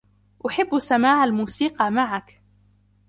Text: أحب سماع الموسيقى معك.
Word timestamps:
أحب 0.47 0.79
سماع 0.79 1.23
الموسيقى 1.23 1.91
معك. 1.91 2.41